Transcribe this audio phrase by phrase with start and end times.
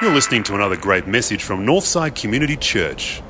[0.00, 3.22] You're listening to another great message from Northside Community Church.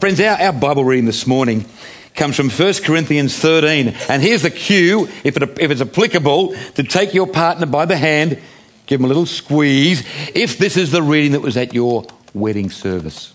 [0.00, 1.66] Friends, our, our Bible reading this morning
[2.14, 3.94] comes from 1 Corinthians 13.
[4.08, 7.96] And here's the cue, if, it, if it's applicable, to take your partner by the
[7.96, 8.40] hand,
[8.86, 10.00] give him a little squeeze,
[10.34, 12.04] if this is the reading that was at your
[12.34, 13.32] wedding service.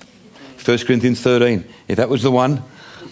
[0.66, 1.64] 1 Corinthians 13.
[1.88, 2.62] If that was the one,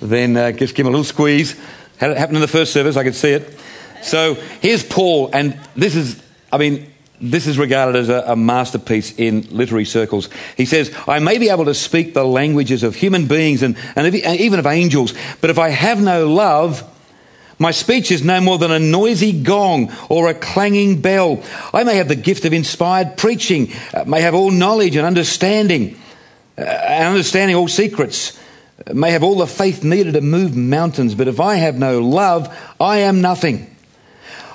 [0.01, 1.55] then uh, just give him a little squeeze.
[2.02, 3.60] Had it happen in the first service, I could see it.
[4.01, 6.19] So here's Paul, and this is,
[6.51, 6.91] I mean,
[7.21, 10.27] this is regarded as a, a, masterpiece in literary circles.
[10.57, 14.15] He says, I may be able to speak the languages of human beings and, and
[14.15, 16.83] even of angels, but if I have no love,
[17.60, 21.43] my speech is no more than a noisy gong or a clanging bell.
[21.71, 25.99] I may have the gift of inspired preaching, uh, may have all knowledge and understanding,
[26.57, 28.40] uh, and understanding all secrets,
[28.93, 32.55] may have all the faith needed to move mountains, but if I have no love,
[32.80, 33.75] I am nothing.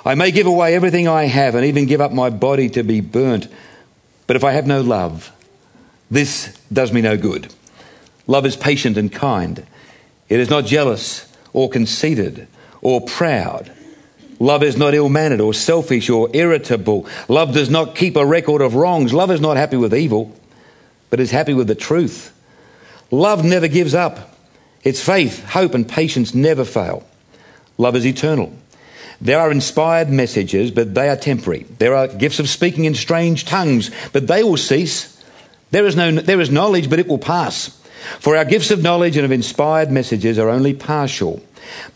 [0.05, 3.01] I may give away everything I have and even give up my body to be
[3.01, 3.47] burnt.
[4.25, 5.31] But if I have no love,
[6.09, 7.53] this does me no good.
[8.25, 9.65] Love is patient and kind.
[10.29, 12.47] It is not jealous or conceited
[12.81, 13.71] or proud.
[14.39, 17.07] Love is not ill mannered or selfish or irritable.
[17.27, 19.13] Love does not keep a record of wrongs.
[19.13, 20.35] Love is not happy with evil,
[21.09, 22.36] but is happy with the truth.
[23.11, 24.35] Love never gives up.
[24.83, 27.05] Its faith, hope, and patience never fail.
[27.77, 28.53] Love is eternal.
[29.19, 31.63] There are inspired messages, but they are temporary.
[31.79, 35.21] There are gifts of speaking in strange tongues, but they will cease.
[35.71, 37.69] There is, no, there is knowledge, but it will pass.
[38.19, 41.41] For our gifts of knowledge and of inspired messages are only partial.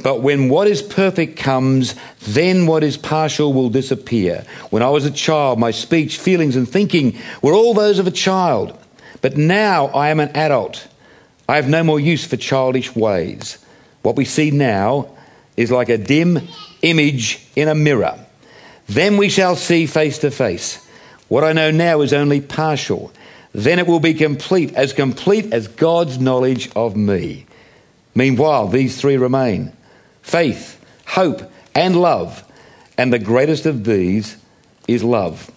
[0.01, 4.43] But when what is perfect comes, then what is partial will disappear.
[4.69, 8.11] When I was a child, my speech, feelings, and thinking were all those of a
[8.11, 8.77] child.
[9.21, 10.87] But now I am an adult.
[11.51, 13.57] I have no more use for childish ways.
[14.03, 15.09] What we see now
[15.57, 16.47] is like a dim
[16.81, 18.17] image in a mirror.
[18.87, 20.77] Then we shall see face to face.
[21.27, 23.11] What I know now is only partial.
[23.51, 27.47] Then it will be complete, as complete as God's knowledge of me.
[28.15, 29.73] Meanwhile, these three remain
[30.21, 32.45] faith, hope, and love.
[32.97, 34.37] And the greatest of these
[34.87, 35.51] is love.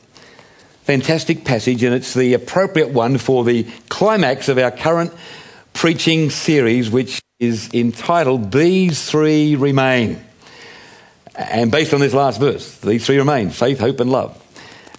[0.82, 5.12] Fantastic passage, and it's the appropriate one for the climax of our current
[5.75, 10.25] preaching series, which is entitled These Three Remain.
[11.35, 14.41] And based on this last verse, these three remain faith, hope, and love.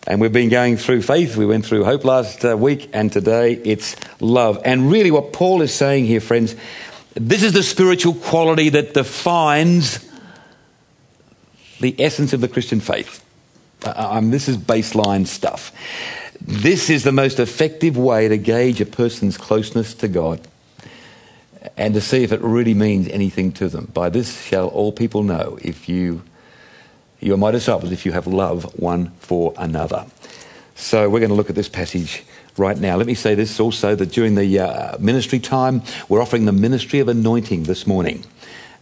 [0.06, 3.54] And we've been going through faith, we went through hope last uh, week, and today
[3.54, 4.62] it's love.
[4.64, 6.56] And really, what Paul is saying here, friends,
[7.16, 10.08] this is the spiritual quality that defines
[11.80, 13.24] the essence of the Christian faith.
[13.84, 15.72] Uh, um, this is baseline stuff.
[16.42, 20.46] This is the most effective way to gauge a person's closeness to God
[21.78, 23.86] and to see if it really means anything to them.
[23.94, 26.22] By this shall all people know if you
[27.20, 30.06] you are my disciples if you have love one for another.
[30.76, 32.24] So we're going to look at this passage
[32.58, 32.98] right now.
[32.98, 37.00] Let me say this also that during the uh, ministry time, we're offering the ministry
[37.00, 38.26] of anointing this morning.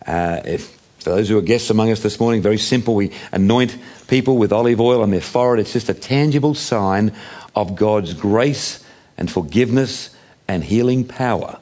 [0.05, 0.69] Uh, if,
[1.00, 2.95] for those who are guests among us this morning, very simple.
[2.95, 3.77] We anoint
[4.07, 5.59] people with olive oil on their forehead.
[5.59, 7.13] It's just a tangible sign
[7.55, 8.83] of God's grace
[9.17, 10.09] and forgiveness
[10.47, 11.59] and healing power.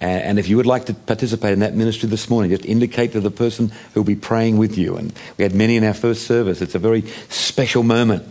[0.00, 3.20] And if you would like to participate in that ministry this morning, just indicate to
[3.20, 4.96] the person who'll be praying with you.
[4.96, 6.62] And we had many in our first service.
[6.62, 8.24] It's a very special moment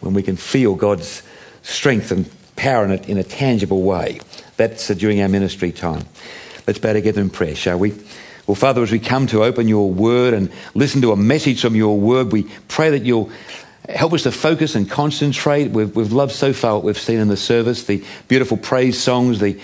[0.00, 1.22] when we can feel God's
[1.62, 4.20] strength and power in it in a tangible way.
[4.56, 6.04] That's during our ministry time.
[6.66, 7.94] Let's bow together in prayer, shall we?
[8.46, 11.76] Well, Father, as we come to open your word and listen to a message from
[11.76, 13.30] your word, we pray that you'll
[13.88, 15.70] help us to focus and concentrate.
[15.70, 19.38] We've, we've loved so far what we've seen in the service the beautiful praise songs,
[19.38, 19.60] the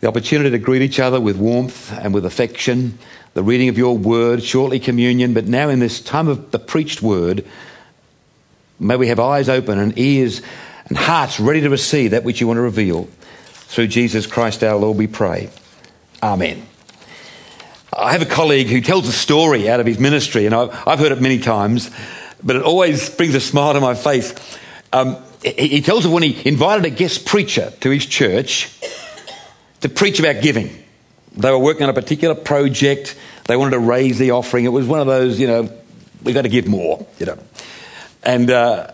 [0.00, 2.98] the opportunity to greet each other with warmth and with affection,
[3.34, 7.02] the reading of your word, shortly communion, but now in this time of the preached
[7.02, 7.44] word,
[8.78, 10.40] may we have eyes open and ears
[10.86, 13.08] and hearts ready to receive that which you want to reveal.
[13.44, 15.50] Through Jesus Christ our Lord, we pray.
[16.22, 16.66] Amen.
[17.96, 21.12] I have a colleague who tells a story out of his ministry, and I've heard
[21.12, 21.90] it many times,
[22.42, 24.32] but it always brings a smile to my face.
[24.92, 28.77] Um, he tells of when he invited a guest preacher to his church
[29.80, 30.70] to preach about giving.
[31.36, 33.16] They were working on a particular project.
[33.44, 34.64] They wanted to raise the offering.
[34.64, 35.70] It was one of those, you know,
[36.22, 37.38] we've got to give more, you know.
[38.24, 38.92] And uh,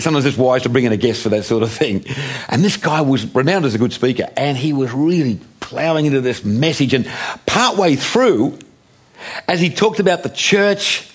[0.00, 2.04] sometimes it's wise to bring in a guest for that sort of thing.
[2.48, 6.20] And this guy was renowned as a good speaker, and he was really ploughing into
[6.20, 6.94] this message.
[6.94, 7.08] And
[7.46, 8.58] partway through,
[9.46, 11.08] as he talked about the church,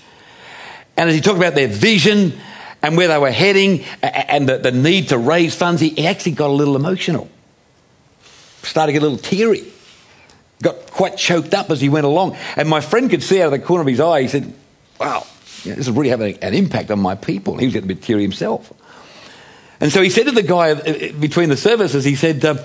[0.96, 2.34] and as he talked about their vision
[2.82, 6.50] and where they were heading, and the, the need to raise funds, he actually got
[6.50, 7.30] a little emotional
[8.64, 9.66] started to get a little teary.
[10.62, 12.36] Got quite choked up as he went along.
[12.56, 14.54] And my friend could see out of the corner of his eye, he said,
[15.00, 15.26] Wow,
[15.64, 17.58] this is really having an impact on my people.
[17.58, 18.74] He was getting a bit teary himself.
[19.80, 22.58] And so he said to the guy uh, between the services, he said, uh,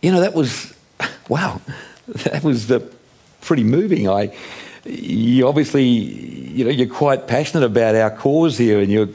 [0.00, 0.74] You know, that was,
[1.28, 1.60] wow,
[2.06, 2.80] that was uh,
[3.42, 4.08] pretty moving.
[4.08, 4.34] I,
[4.84, 9.08] you obviously, you know, you're quite passionate about our cause here and you're,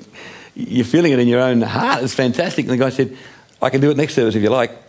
[0.53, 2.03] you're feeling it in your own heart.
[2.03, 2.65] It's fantastic.
[2.65, 3.17] And the guy said,
[3.59, 4.82] I can do it next service if you like.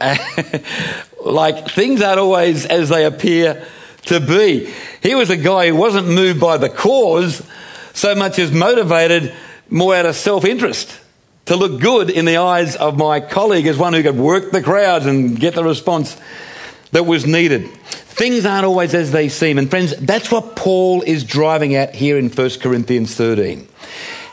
[1.24, 3.66] like things aren't always as they appear
[4.06, 4.72] to be.
[5.02, 7.42] He was a guy who wasn't moved by the cause
[7.94, 9.34] so much as motivated
[9.68, 10.98] more out of self interest
[11.46, 14.62] to look good in the eyes of my colleague as one who could work the
[14.62, 16.16] crowds and get the response
[16.92, 17.66] that was needed.
[17.68, 19.58] Things aren't always as they seem.
[19.58, 23.66] And friends, that's what Paul is driving at here in 1 Corinthians 13.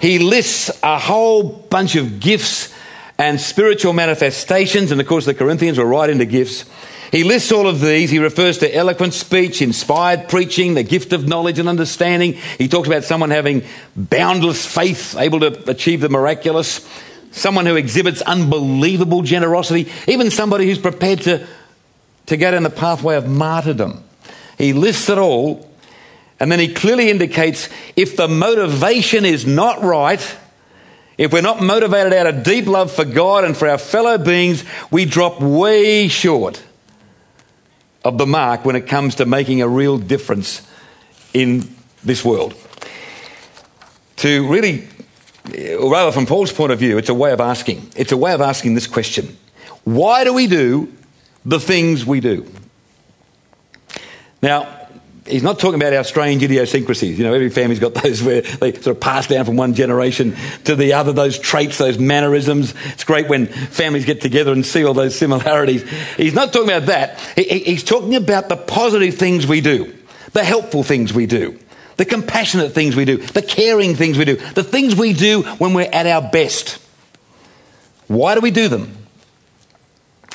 [0.02, 2.75] He lists a whole bunch of gifts
[3.18, 6.66] and spiritual manifestations, and of course the Corinthians were right into gifts.
[7.12, 8.10] He lists all of these.
[8.10, 12.34] He refers to eloquent speech, inspired preaching, the gift of knowledge and understanding.
[12.58, 13.64] He talks about someone having
[13.96, 16.86] boundless faith, able to achieve the miraculous,
[17.32, 21.48] someone who exhibits unbelievable generosity, even somebody who's prepared to,
[22.26, 24.04] to go down the pathway of martyrdom.
[24.58, 25.70] He lists it all,
[26.40, 30.38] and then he clearly indicates if the motivation is not right,
[31.18, 34.64] if we're not motivated out of deep love for God and for our fellow beings,
[34.92, 36.62] we drop way short
[38.04, 40.62] of the mark when it comes to making a real difference
[41.34, 41.68] in
[42.04, 42.54] this world.
[44.18, 44.88] To really,
[45.80, 47.92] or rather from Paul's point of view, it's a way of asking.
[47.96, 49.38] It's a way of asking this question
[49.84, 50.94] Why do we do
[51.46, 52.46] the things we do?
[54.42, 54.85] Now,
[55.26, 57.18] he's not talking about our strange idiosyncrasies.
[57.18, 60.36] You know, every family's got those where they sort of pass down from one generation
[60.66, 62.74] to the other, those traits, those mannerisms.
[62.86, 65.84] It's great when families get together and see all those similarities.
[66.18, 67.20] He's not talking about that.
[67.38, 69.94] He's talking about the positive things we do,
[70.34, 71.60] the helpful things we do,
[71.98, 75.74] the compassionate things we do, the caring things we do, the things we do when
[75.74, 76.82] we're at our best.
[78.08, 78.96] Why do we do them?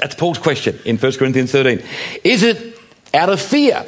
[0.01, 1.83] That's Paul's question in 1 Corinthians 13.
[2.25, 2.79] Is it
[3.13, 3.85] out of fear?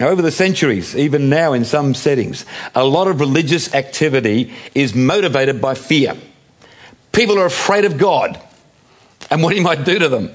[0.00, 4.94] Now, over the centuries, even now in some settings, a lot of religious activity is
[4.94, 6.16] motivated by fear.
[7.12, 8.40] People are afraid of God
[9.30, 10.32] and what He might do to them.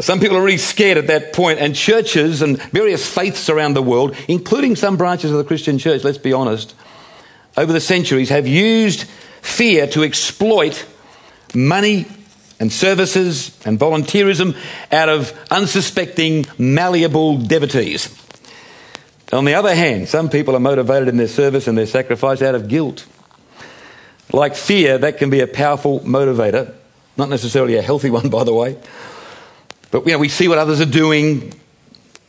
[0.00, 3.82] Some people are really scared at that point, and churches and various faiths around the
[3.82, 6.74] world, including some branches of the Christian church, let's be honest,
[7.56, 9.04] over the centuries have used
[9.40, 10.84] fear to exploit
[11.54, 12.06] money
[12.58, 14.56] and services and volunteerism
[14.90, 18.14] out of unsuspecting, malleable devotees.
[19.32, 22.54] On the other hand, some people are motivated in their service and their sacrifice out
[22.54, 23.04] of guilt.
[24.32, 26.72] Like fear, that can be a powerful motivator,
[27.16, 28.78] not necessarily a healthy one, by the way.
[29.90, 31.52] But you know, we see what others are doing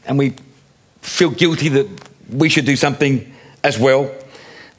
[0.05, 0.35] and we
[1.01, 1.87] feel guilty that
[2.29, 3.33] we should do something
[3.63, 4.11] as well.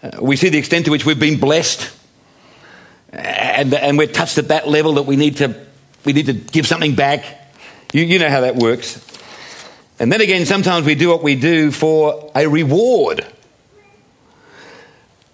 [0.03, 1.91] Uh, we see the extent to which we've been blessed
[3.13, 5.55] and, and we're touched at that level that we need to,
[6.05, 7.25] we need to give something back.
[7.93, 9.05] You, you know how that works.
[9.99, 13.27] And then again, sometimes we do what we do for a reward.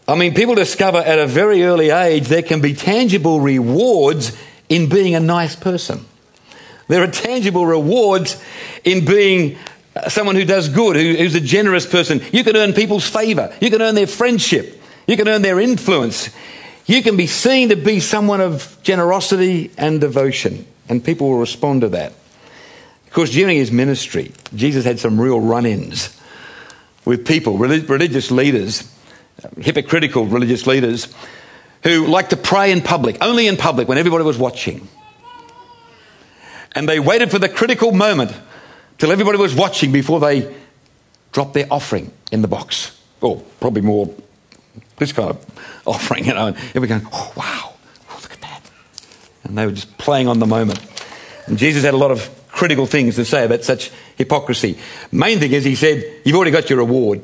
[0.07, 4.37] I mean, people discover at a very early age there can be tangible rewards
[4.69, 6.05] in being a nice person.
[6.89, 8.43] There are tangible rewards
[8.85, 9.57] in being
[9.97, 12.21] uh, someone who does good, who, who's a generous person.
[12.33, 13.55] You can earn people's favor.
[13.61, 14.83] You can earn their friendship.
[15.07, 16.29] You can earn their influence.
[16.87, 21.81] You can be seen to be someone of generosity and devotion, and people will respond
[21.81, 22.13] to that.
[23.07, 26.21] Of course, during his ministry, Jesus had some real run ins
[27.05, 28.91] with people, religious leaders,
[29.59, 31.13] hypocritical religious leaders,
[31.85, 34.89] who liked to pray in public, only in public when everybody was watching.
[36.75, 38.33] And they waited for the critical moment
[38.99, 40.53] till everybody was watching before they
[41.33, 42.99] dropped their offering in the box.
[43.21, 44.13] Or probably more
[44.97, 47.75] this kind of offering, you know, and everybody going, oh, wow,
[48.11, 48.71] oh, look at that.
[49.45, 50.81] And they were just playing on the moment.
[51.47, 54.79] And Jesus had a lot of critical things to say about such hypocrisy.
[55.11, 57.23] Main thing is, he said, you've already got your reward.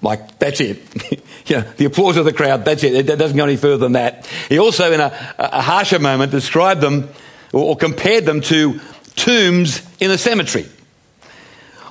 [0.00, 0.78] Like, that's it.
[1.46, 3.08] you know, the applause of the crowd, that's it.
[3.08, 4.26] It doesn't go any further than that.
[4.48, 7.08] He also, in a, a harsher moment, described them
[7.52, 8.80] or, or compared them to
[9.14, 10.66] tombs in a cemetery.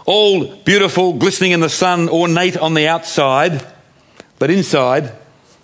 [0.05, 3.65] All beautiful, glistening in the sun, ornate on the outside,
[4.41, 5.12] but inside,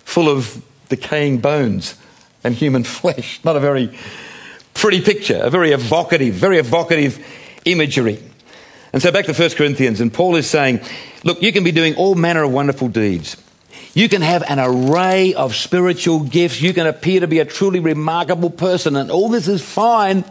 [0.04, 1.96] full of decaying bones
[2.44, 3.40] and human flesh.
[3.42, 3.92] Not a very
[4.72, 7.18] pretty picture, a very evocative, very evocative
[7.64, 8.22] imagery.
[8.92, 10.80] And so back to 1 Corinthians, and Paul is saying,
[11.24, 13.36] look, you can be doing all manner of wonderful deeds.
[13.94, 16.60] You can have an array of spiritual gifts.
[16.60, 20.24] You can appear to be a truly remarkable person, and all this is fine.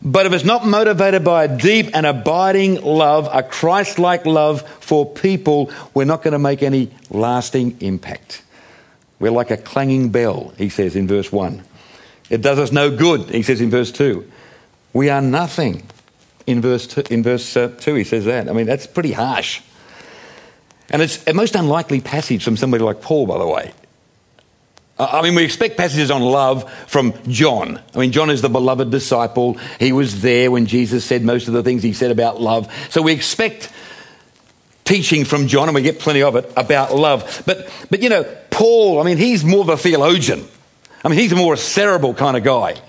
[0.00, 4.62] But if it's not motivated by a deep and abiding love, a Christ like love
[4.80, 8.42] for people, we're not going to make any lasting impact.
[9.18, 11.64] We're like a clanging bell, he says in verse 1.
[12.30, 14.30] It does us no good, he says in verse 2.
[14.92, 15.88] We are nothing.
[16.46, 18.48] In verse, two, in verse uh, 2, he says that.
[18.48, 19.60] I mean, that's pretty harsh.
[20.90, 23.72] And it's a most unlikely passage from somebody like Paul, by the way.
[24.98, 27.80] Uh, I mean, we expect passages on love from John.
[27.94, 29.58] I mean, John is the beloved disciple.
[29.78, 32.72] He was there when Jesus said most of the things he said about love.
[32.90, 33.70] So we expect
[34.84, 37.42] teaching from John, and we get plenty of it about love.
[37.46, 40.46] But, but you know, Paul, I mean, he's more of a theologian.
[41.04, 42.80] I mean, he's a more cerebral kind of guy.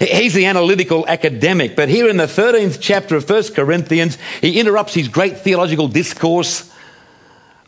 [0.00, 1.76] He's the analytical academic.
[1.76, 6.71] But here in the 13th chapter of 1 Corinthians, he interrupts his great theological discourse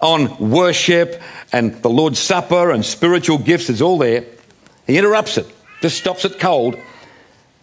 [0.05, 1.21] on worship
[1.51, 4.25] and the Lord's Supper and spiritual gifts is all there.
[4.87, 5.47] He interrupts it,
[5.81, 6.77] just stops it cold.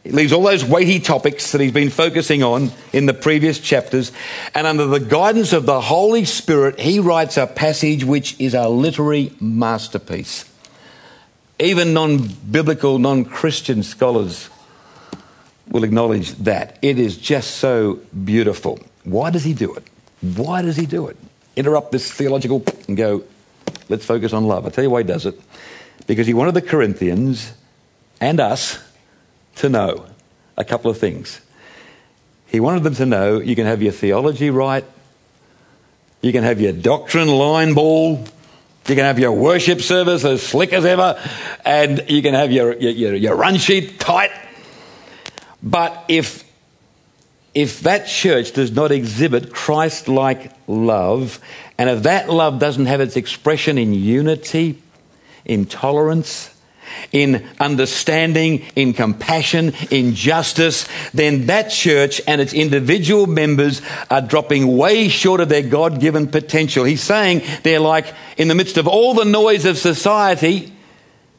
[0.03, 4.11] He leaves all those weighty topics that he's been focusing on in the previous chapters,
[4.55, 8.67] and under the guidance of the Holy Spirit, he writes a passage which is a
[8.67, 10.45] literary masterpiece.
[11.59, 14.49] Even non biblical, non Christian scholars
[15.69, 16.79] will acknowledge that.
[16.81, 18.79] It is just so beautiful.
[19.03, 19.83] Why does he do it?
[20.21, 21.17] Why does he do it?
[21.55, 23.23] Interrupt this theological and go,
[23.89, 24.65] let's focus on love.
[24.65, 25.39] I'll tell you why he does it.
[26.07, 27.53] Because he wanted the Corinthians
[28.19, 28.79] and us
[29.57, 30.05] to know
[30.57, 31.41] a couple of things.
[32.47, 34.85] He wanted them to know you can have your theology right,
[36.21, 38.25] you can have your doctrine line ball,
[38.87, 41.17] you can have your worship service as slick as ever,
[41.63, 44.31] and you can have your, your, your run sheet tight.
[45.63, 46.50] But if
[47.53, 51.39] if that church does not exhibit Christ like love,
[51.77, 54.81] and if that love doesn't have its expression in unity,
[55.43, 56.49] in tolerance,
[57.11, 64.77] in understanding, in compassion, in justice, then that church and its individual members are dropping
[64.77, 66.83] way short of their God given potential.
[66.83, 70.71] He's saying they're like in the midst of all the noise of society,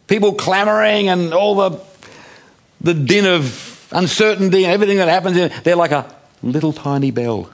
[0.09, 1.81] people clamoring and all the,
[2.81, 7.51] the din of uncertainty and everything that happens, they're like a little tiny bell,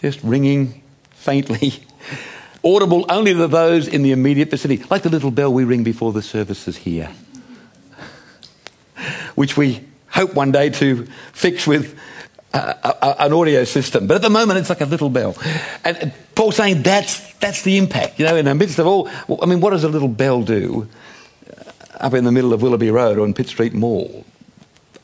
[0.00, 1.74] just ringing faintly,
[2.64, 6.12] audible only to those in the immediate vicinity, like the little bell we ring before
[6.12, 7.10] the services here,
[9.34, 11.98] which we hope one day to fix with
[12.52, 14.06] a, a, an audio system.
[14.06, 15.36] But at the moment, it's like a little bell.
[15.84, 18.18] And Paul's saying that's, that's the impact.
[18.18, 19.08] You know, in the midst of all,
[19.40, 20.88] I mean, what does a little bell do
[22.00, 24.24] up in the middle of Willoughby Road or in Pitt Street Mall?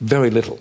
[0.00, 0.58] Very little.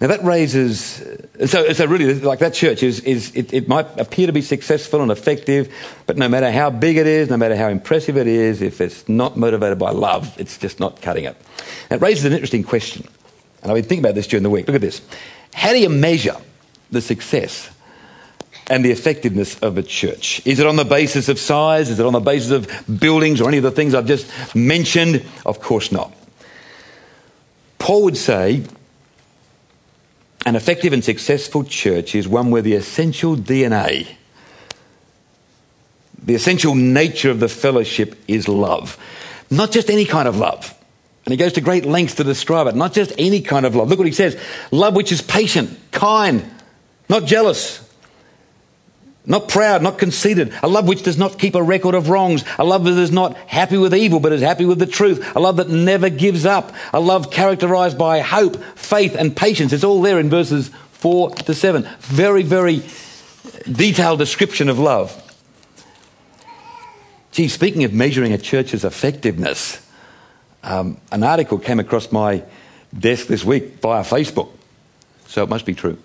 [0.00, 1.02] Now that raises,
[1.44, 5.02] so, so really, like that church is, is it, it, might appear to be successful
[5.02, 5.70] and effective,
[6.06, 9.06] but no matter how big it is, no matter how impressive it is, if it's
[9.10, 11.36] not motivated by love, it's just not cutting it.
[11.90, 13.06] It raises an interesting question,
[13.62, 14.66] and I've been thinking about this during the week.
[14.68, 15.02] Look at this.
[15.52, 16.36] How do you measure
[16.90, 17.70] the success
[18.68, 20.40] and the effectiveness of a church?
[20.46, 21.90] Is it on the basis of size?
[21.90, 25.26] Is it on the basis of buildings or any of the things I've just mentioned?
[25.44, 26.14] Of course not.
[27.90, 28.62] Paul would say
[30.46, 34.06] an effective and successful church is one where the essential DNA,
[36.22, 38.96] the essential nature of the fellowship is love.
[39.50, 40.72] Not just any kind of love.
[41.24, 42.76] And he goes to great lengths to describe it.
[42.76, 43.88] Not just any kind of love.
[43.88, 44.38] Look what he says
[44.70, 46.48] love which is patient, kind,
[47.08, 47.89] not jealous,
[49.26, 50.52] not proud, not conceited.
[50.62, 52.44] A love which does not keep a record of wrongs.
[52.58, 55.36] A love that is not happy with evil, but is happy with the truth.
[55.36, 56.74] A love that never gives up.
[56.92, 59.72] A love characterized by hope, faith, and patience.
[59.72, 61.86] It's all there in verses 4 to 7.
[62.00, 62.82] Very, very
[63.70, 65.14] detailed description of love.
[67.32, 69.86] Gee, speaking of measuring a church's effectiveness,
[70.62, 72.42] um, an article came across my
[72.98, 74.50] desk this week via Facebook,
[75.26, 75.96] so it must be true.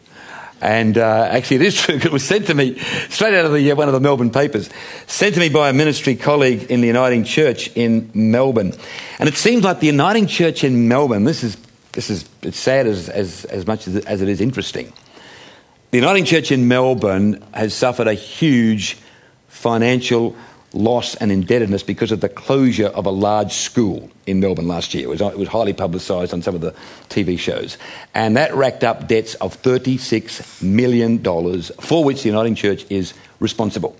[0.65, 1.95] And uh, actually, it is true.
[1.95, 2.79] It was sent to me
[3.09, 4.67] straight out of the, uh, one of the Melbourne papers,
[5.05, 8.73] sent to me by a ministry colleague in the Uniting Church in Melbourne.
[9.19, 11.55] And it seems like the Uniting Church in Melbourne, this is,
[11.91, 14.91] this is it's sad as, as, as much as, as it is interesting.
[15.91, 18.97] The Uniting Church in Melbourne has suffered a huge
[19.47, 20.35] financial
[20.75, 25.05] loss and indebtedness because of the closure of a large school in Melbourne last year.
[25.05, 26.73] It was, it was highly publicised on some of the
[27.09, 27.77] TV shows.
[28.13, 31.23] And that racked up debts of $36 million,
[31.81, 33.95] for which the Uniting Church is responsible.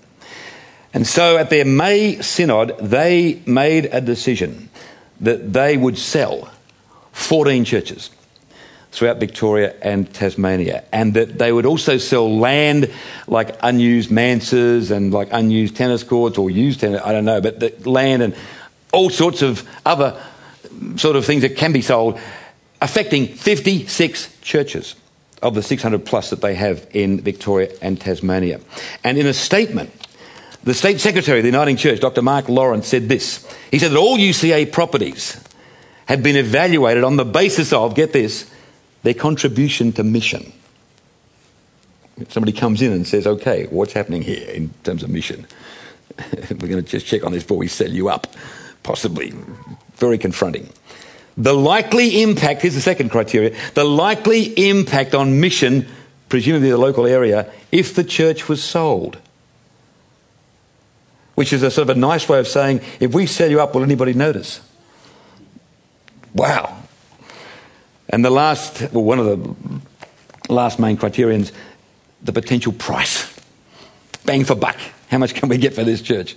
[0.92, 4.68] And so at their May synod, they made a decision
[5.20, 6.50] that they would sell
[7.12, 8.10] 14 churches
[8.96, 12.90] throughout Victoria and Tasmania, and that they would also sell land
[13.26, 17.60] like unused manses and like unused tennis courts or used tennis, I don't know, but
[17.60, 18.34] the land and
[18.92, 20.18] all sorts of other
[20.96, 22.18] sort of things that can be sold
[22.80, 24.94] affecting 56 churches
[25.42, 28.60] of the 600 plus that they have in Victoria and Tasmania.
[29.04, 29.90] And in a statement,
[30.64, 32.22] the State Secretary of the Uniting Church, Dr.
[32.22, 33.46] Mark Lawrence, said this.
[33.70, 35.38] He said that all UCA properties
[36.06, 38.50] had been evaluated on the basis of, get this,
[39.06, 40.52] their contribution to mission.
[42.28, 45.46] Somebody comes in and says, okay, what's happening here in terms of mission?
[46.50, 48.26] We're going to just check on this before we sell you up,
[48.82, 49.32] possibly.
[49.94, 50.70] Very confronting.
[51.36, 55.86] The likely impact, here's the second criteria, the likely impact on mission,
[56.28, 59.18] presumably the local area, if the church was sold.
[61.36, 63.72] Which is a sort of a nice way of saying, if we sell you up,
[63.72, 64.60] will anybody notice?
[66.34, 66.75] Wow.
[68.08, 71.52] And the last, well, one of the last main criterions,
[72.22, 73.32] the potential price.
[74.24, 74.76] Bang for buck.
[75.08, 76.36] How much can we get for this church?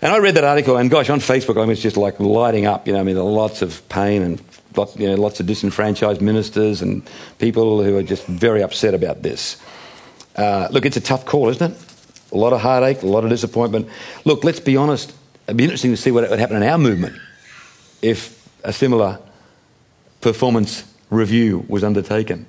[0.00, 2.86] And I read that article, and gosh, on Facebook, I was just like lighting up.
[2.86, 4.42] You know, I mean, lots of pain and
[4.76, 7.08] lots, you know, lots of disenfranchised ministers and
[7.38, 9.56] people who are just very upset about this.
[10.36, 11.78] Uh, look, it's a tough call, isn't it?
[12.32, 13.88] A lot of heartache, a lot of disappointment.
[14.24, 15.14] Look, let's be honest.
[15.46, 17.16] It'd be interesting to see what would happen in our movement
[18.02, 19.20] if a similar
[20.24, 22.46] performance review was undertaken,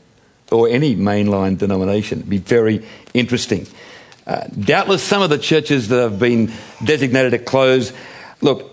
[0.52, 2.20] or any mainline denomination.
[2.20, 3.68] It'd be very interesting.
[4.26, 6.52] Uh, doubtless, some of the churches that have been
[6.84, 7.94] designated to close,
[8.42, 8.72] look,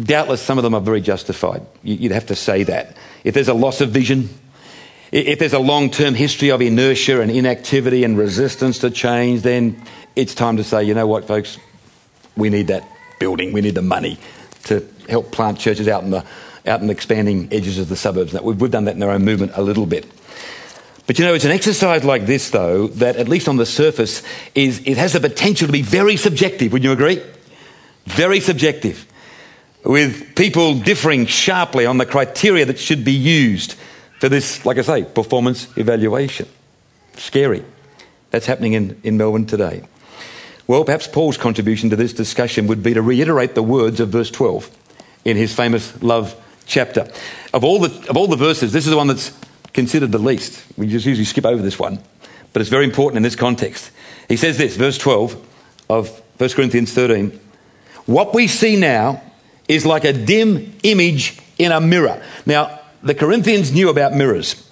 [0.00, 1.66] doubtless some of them are very justified.
[1.82, 2.96] You'd have to say that.
[3.24, 4.28] If there's a loss of vision,
[5.10, 9.82] if there's a long term history of inertia and inactivity and resistance to change, then
[10.14, 11.58] it's time to say, you know what, folks,
[12.36, 12.86] we need that
[13.18, 14.18] building, we need the money
[14.64, 16.24] to help plant churches out in the,
[16.66, 18.32] out in the expanding edges of the suburbs.
[18.32, 20.06] We've, done that in our own movement a little bit.
[21.06, 24.22] But you know, it's an exercise like this, though, that at least on the surface,
[24.54, 26.72] is, it has the potential to be very subjective.
[26.72, 27.22] Would you agree?
[28.06, 29.06] Very subjective.
[29.84, 33.74] With people differing sharply on the criteria that should be used
[34.18, 36.48] for this, like I say, performance evaluation.
[37.16, 37.64] Scary.
[38.30, 39.82] That's happening in, in Melbourne today.
[40.66, 44.30] Well, perhaps Paul's contribution to this discussion would be to reiterate the words of verse
[44.30, 44.70] 12
[45.26, 46.34] in his famous love
[46.66, 47.08] chapter.
[47.52, 49.32] Of all the, of all the verses, this is the one that's
[49.72, 50.64] considered the least.
[50.76, 51.98] We just usually skip over this one,
[52.52, 53.90] but it's very important in this context.
[54.28, 55.36] He says this, verse 12
[55.90, 57.38] of 1 Corinthians 13
[58.06, 59.22] What we see now
[59.68, 62.22] is like a dim image in a mirror.
[62.46, 64.68] Now, the Corinthians knew about mirrors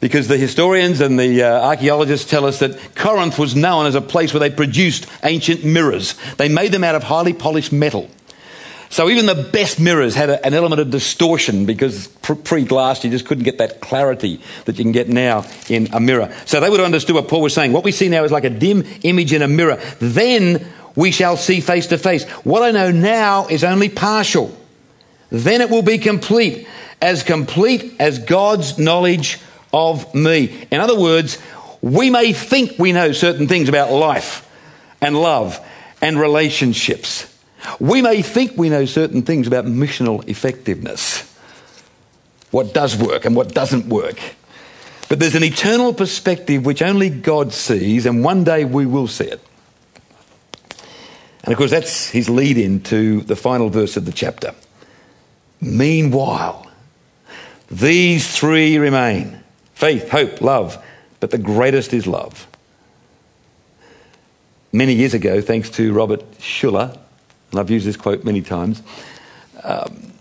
[0.00, 4.00] because the historians and the uh, archaeologists tell us that Corinth was known as a
[4.00, 6.14] place where they produced ancient mirrors.
[6.36, 8.10] They made them out of highly polished metal.
[8.88, 13.10] So even the best mirrors had a, an element of distortion because pre glass you
[13.10, 16.32] just couldn't get that clarity that you can get now in a mirror.
[16.46, 17.72] So they would have understood what Paul was saying.
[17.72, 19.76] What we see now is like a dim image in a mirror.
[19.98, 22.24] Then we shall see face to face.
[22.44, 24.56] What I know now is only partial.
[25.30, 26.66] Then it will be complete,
[27.02, 29.38] as complete as God's knowledge
[29.72, 30.66] of me.
[30.70, 31.38] In other words,
[31.82, 34.48] we may think we know certain things about life
[35.00, 35.60] and love
[36.00, 37.32] and relationships.
[37.80, 41.22] We may think we know certain things about missional effectiveness,
[42.50, 44.18] what does work and what doesn't work.
[45.08, 49.26] But there's an eternal perspective which only God sees, and one day we will see
[49.26, 49.40] it.
[51.44, 54.52] And of course, that's his lead in to the final verse of the chapter.
[55.60, 56.66] Meanwhile,
[57.70, 59.40] these three remain
[59.74, 60.82] faith, hope, love,
[61.20, 62.48] but the greatest is love.
[64.72, 66.98] Many years ago, thanks to Robert Schuller,
[67.50, 68.82] and I've used this quote many times,
[69.62, 70.12] um,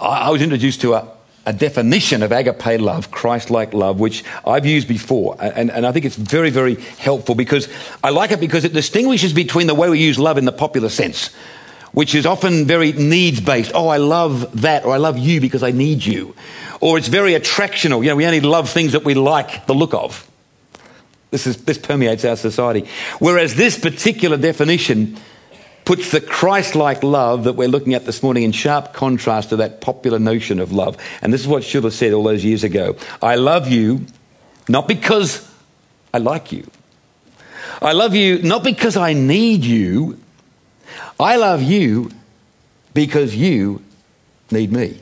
[0.00, 1.08] I, I was introduced to a,
[1.46, 5.36] a definition of agape love, Christ like love, which I've used before.
[5.40, 7.68] And, and, I think it's very, very helpful because
[8.02, 10.88] I like it because it distinguishes between the way we use love in the popular
[10.88, 11.28] sense,
[11.92, 13.72] which is often very needs based.
[13.74, 16.34] Oh, I love that, or I love you because I need you.
[16.80, 18.02] Or it's very attractional.
[18.02, 20.28] You know, we only love things that we like the look of.
[21.30, 22.86] This, is, this permeates our society.
[23.18, 25.16] Whereas this particular definition
[25.84, 29.56] puts the Christ like love that we're looking at this morning in sharp contrast to
[29.56, 30.96] that popular notion of love.
[31.20, 34.06] And this is what Schuller said all those years ago I love you
[34.68, 35.48] not because
[36.14, 36.66] I like you,
[37.80, 40.18] I love you not because I need you,
[41.18, 42.10] I love you
[42.94, 43.82] because you
[44.50, 45.00] need me.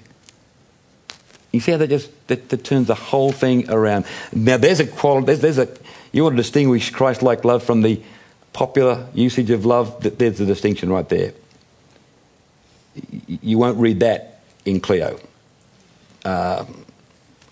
[1.52, 4.06] You see how that just that, that turns the whole thing around.
[4.32, 5.26] Now there's a quality.
[5.26, 5.68] There's, there's a
[6.12, 8.00] you want to distinguish Christ-like love from the
[8.52, 11.32] popular usage of love, there's the distinction right there.
[13.26, 15.18] You won't read that in Cleo
[16.24, 16.64] Uh,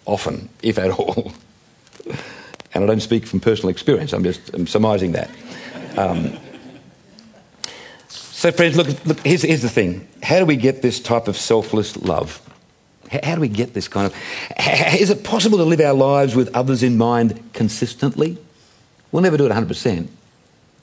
[0.04, 1.32] often, if at all.
[2.74, 5.30] and I don't speak from personal experience, I'm just I'm surmising that.
[5.96, 6.38] Um,
[8.08, 10.06] so, friends, look, look here's, here's the thing.
[10.22, 12.40] How do we get this type of selfless love?
[13.11, 14.14] How, do we get this kind of.
[15.00, 18.38] Is it possible to live our lives with others in mind consistently?
[19.11, 20.08] We'll never do it 100%.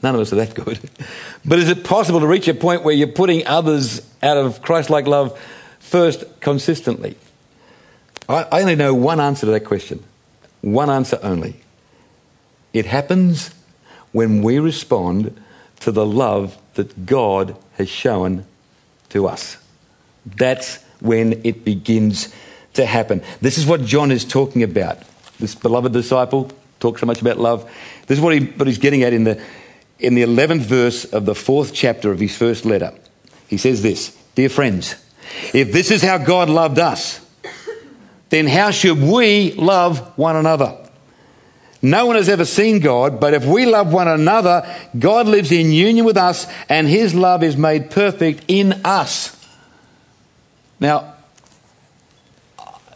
[0.01, 0.79] None of us are that good.
[1.43, 4.89] But is it possible to reach a point where you're putting others out of Christ
[4.89, 5.39] like love
[5.79, 7.17] first consistently?
[8.27, 10.03] I, only know one answer to that question.
[10.61, 11.61] One answer only.
[12.73, 13.53] It happens
[14.11, 15.39] when we respond
[15.81, 18.45] to the love that God has shown
[19.09, 19.57] to us.
[20.25, 22.33] That's when it begins
[22.73, 23.21] to happen.
[23.41, 24.99] This is what John is talking about.
[25.39, 27.69] This beloved disciple talks so much about love.
[28.07, 29.41] This is what, he, what he's getting at in the,
[29.99, 32.93] in the 11th verse of the fourth chapter of his first letter.
[33.47, 34.95] He says this Dear friends,
[35.53, 37.25] if this is how God loved us,
[38.29, 40.77] then how should we love one another?
[41.81, 45.71] No one has ever seen God, but if we love one another, God lives in
[45.71, 49.35] union with us, and his love is made perfect in us.
[50.79, 51.13] Now,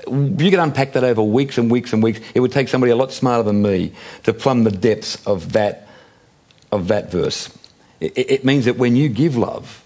[0.08, 2.20] you could unpack that over weeks and weeks and weeks.
[2.34, 5.88] It would take somebody a lot smarter than me to plumb the depths of that,
[6.72, 7.56] of that verse.
[8.00, 9.84] It, it means that when you give love,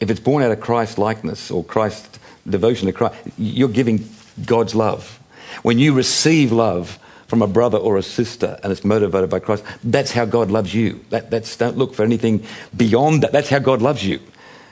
[0.00, 4.08] if it's born out of Christ likeness or Christ devotion to Christ, you're giving
[4.44, 5.18] God's love.
[5.62, 9.62] When you receive love from a brother or a sister and it's motivated by Christ,
[9.84, 11.04] that's how God loves you.
[11.10, 12.44] That, that's, don't look for anything
[12.76, 13.32] beyond that.
[13.32, 14.20] That's how God loves you.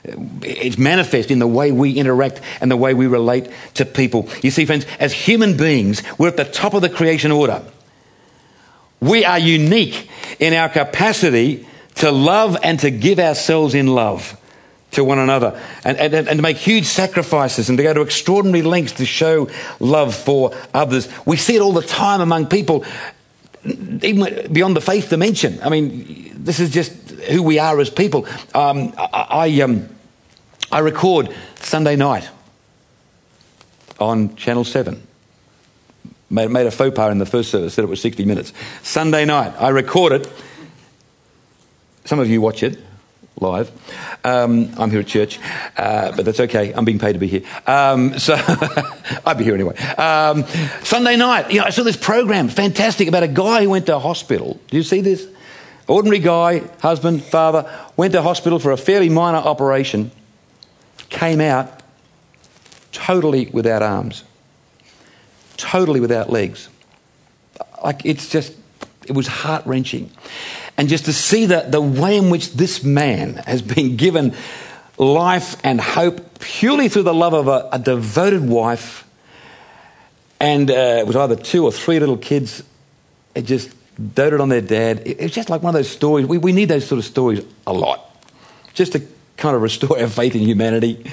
[0.03, 4.29] It's manifest in the way we interact and the way we relate to people.
[4.41, 7.63] You see, friends, as human beings, we're at the top of the creation order.
[9.01, 10.09] We are unique
[10.39, 14.39] in our capacity to love and to give ourselves in love
[14.91, 18.63] to one another and, and, and to make huge sacrifices and to go to extraordinary
[18.63, 21.07] lengths to show love for others.
[21.25, 22.85] We see it all the time among people,
[23.65, 25.59] even beyond the faith dimension.
[25.61, 26.91] I mean, this is just
[27.29, 28.25] who we are as people.
[28.55, 29.89] Um, I, I, um,
[30.71, 32.27] I record Sunday night
[33.99, 35.08] on Channel 7
[36.29, 38.53] made, made a faux pas in the first service, said it was 60 minutes.
[38.83, 40.31] Sunday night, I record it.
[42.05, 42.79] Some of you watch it
[43.41, 43.71] live.
[44.23, 45.39] Um, I'm here at church,
[45.77, 46.73] uh, but that's okay.
[46.73, 47.43] I'm being paid to be here.
[47.65, 48.35] Um, so
[49.25, 49.77] I'd be here anyway.
[49.77, 50.45] Um,
[50.83, 53.99] Sunday night, you know, I saw this program, fantastic, about a guy who went to
[53.99, 54.59] hospital.
[54.67, 55.27] Do you see this?
[55.87, 60.11] Ordinary guy, husband, father, went to hospital for a fairly minor operation,
[61.09, 61.81] came out
[62.91, 64.23] totally without arms,
[65.59, 66.69] totally without legs.
[67.83, 68.55] Like it's just,
[69.05, 70.09] it was heart wrenching.
[70.77, 74.33] And just to see that the way in which this man has been given
[74.97, 79.05] life and hope purely through the love of a, a devoted wife,
[80.39, 82.63] and uh, it was either two or three little kids,
[83.35, 83.75] it just
[84.15, 85.01] doted on their dad.
[85.05, 86.25] It, it's just like one of those stories.
[86.25, 87.99] We, we need those sort of stories a lot,
[88.73, 89.01] just to
[89.35, 91.11] kind of restore our faith in humanity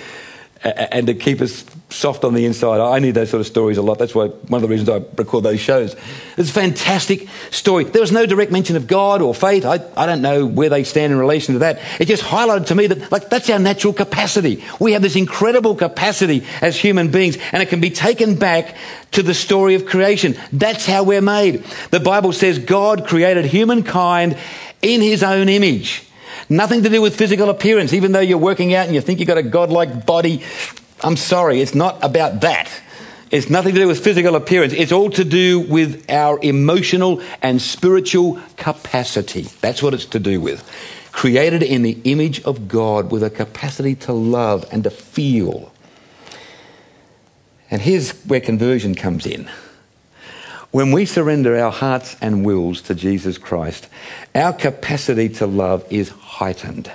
[0.62, 2.81] and to keep us soft on the inside.
[2.81, 3.99] I need those sort of stories a lot.
[3.99, 5.95] That's why one of the reasons I record those shows.
[6.37, 7.85] It's a fantastic story.
[7.85, 9.64] There was no direct mention of God or faith.
[9.64, 11.81] I, I don't know where they stand in relation to that.
[12.01, 14.64] It just highlighted to me that like that's our natural capacity.
[14.81, 18.77] We have this incredible capacity as human beings, and it can be taken back
[19.12, 20.37] to the story of creation.
[20.53, 21.64] That's how we're made.
[21.90, 24.37] The Bible says God created humankind
[24.83, 26.03] in his own image.
[26.48, 29.28] Nothing to do with physical appearance, even though you're working out and you think you've
[29.28, 30.42] got a godlike body.
[31.02, 32.70] I'm sorry, it's not about that.
[33.30, 34.72] It's nothing to do with physical appearance.
[34.72, 39.42] It's all to do with our emotional and spiritual capacity.
[39.61, 40.62] That's what it's to do with.
[41.11, 45.72] Created in the image of God with a capacity to love and to feel.
[47.68, 49.50] And here's where conversion comes in.
[50.77, 53.89] When we surrender our hearts and wills to Jesus Christ,
[54.35, 56.93] our capacity to love is heightened,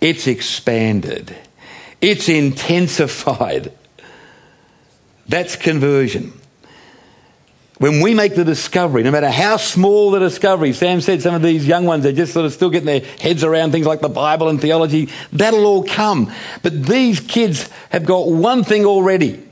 [0.00, 1.34] it's expanded,
[2.00, 3.72] it's intensified.
[5.26, 6.32] That's conversion.
[7.78, 11.42] When we make the discovery, no matter how small the discovery, Sam said some of
[11.42, 14.08] these young ones are just sort of still getting their heads around things like the
[14.08, 16.32] Bible and theology, that'll all come.
[16.62, 19.42] But these kids have got one thing already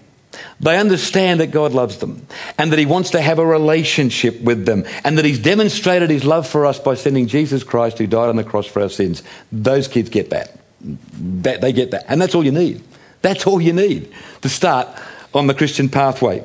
[0.61, 2.27] they understand that God loves them
[2.59, 6.25] and that He wants to have a relationship with them and that He's demonstrated His
[6.25, 9.23] love for us by sending Jesus Christ who died on the cross for our sins.
[9.51, 10.59] Those kids get that.
[10.81, 12.05] that they get that.
[12.09, 12.83] And that's all you need.
[13.23, 14.13] That's all you need
[14.43, 14.89] to start
[15.35, 16.45] on the Christian pathway.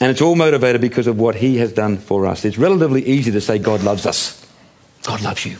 [0.00, 2.44] And it's all motivated because of what He has done for us.
[2.44, 4.46] It's relatively easy to say God loves us.
[5.02, 5.58] God loves you.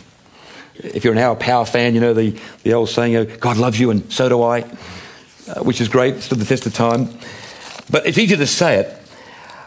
[0.75, 3.91] If you're an Hour Power fan, you know the, the old saying, God loves you
[3.91, 4.65] and so do I
[5.47, 7.09] uh, which is great, stood the test of time.
[7.89, 8.97] But it's easy to say it.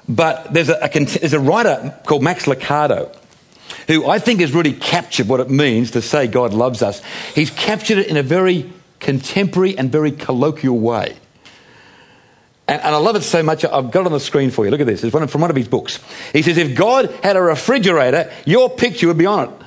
[0.09, 3.15] But there's a, a, there's a writer called Max Lucado
[3.87, 7.03] who I think has really captured what it means to say God loves us.
[7.35, 11.17] He's captured it in a very contemporary and very colloquial way.
[12.67, 14.71] And, and I love it so much, I've got it on the screen for you.
[14.71, 15.05] Look at this.
[15.05, 16.01] It's one, from one of his books.
[16.33, 19.61] He says, If God had a refrigerator, your picture would be on it.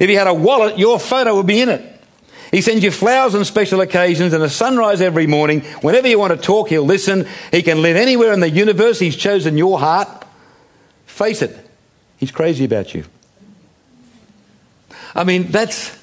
[0.00, 1.97] If he had a wallet, your photo would be in it.
[2.50, 5.60] He sends you flowers on special occasions and a sunrise every morning.
[5.82, 7.26] Whenever you want to talk, he'll listen.
[7.50, 8.98] He can live anywhere in the universe.
[8.98, 10.24] He's chosen your heart.
[11.06, 11.56] Face it,
[12.16, 13.04] he's crazy about you.
[15.14, 15.98] I mean, that's,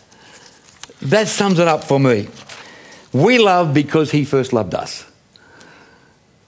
[1.01, 2.27] that sums it up for me.
[3.13, 5.05] We love because he first loved us.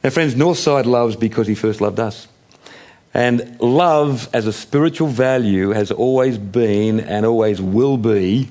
[0.04, 2.28] Now, friends, Northside loves because he first loved us.
[3.14, 8.50] And love as a spiritual value has always been and always will be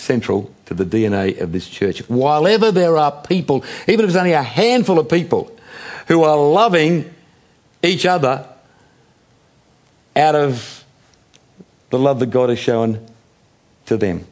[0.00, 2.00] central to the DNA of this church.
[2.08, 5.56] While ever there are people, even if it's only a handful of people,
[6.08, 7.12] who are loving
[7.82, 8.46] each other
[10.16, 10.84] out of
[11.90, 13.06] the love that God has shown
[13.86, 14.26] to them.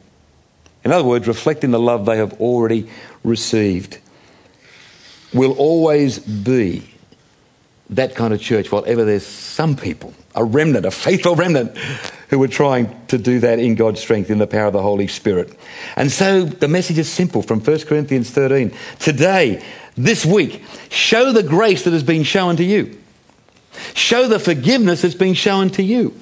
[0.83, 2.89] In other words, reflecting the love they have already
[3.23, 3.99] received
[5.33, 6.89] will always be
[7.89, 11.75] that kind of church, whatever there's some people, a remnant, a faithful remnant,
[12.29, 15.07] who are trying to do that in God's strength, in the power of the Holy
[15.07, 15.57] Spirit.
[15.95, 18.71] And so the message is simple from 1 Corinthians 13.
[18.99, 19.63] Today,
[19.97, 22.99] this week, show the grace that has been shown to you.
[23.95, 26.15] Show the forgiveness that's been shown to you.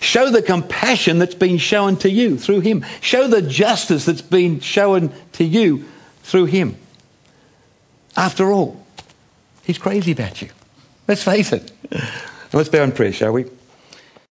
[0.00, 2.84] Show the compassion that's been shown to you through Him.
[3.00, 5.84] Show the justice that's been shown to you
[6.22, 6.76] through Him.
[8.16, 8.79] After all,
[9.70, 10.48] He's crazy about you.
[11.06, 11.70] Let's face it.
[12.52, 13.44] Let's bow in prayer, shall we?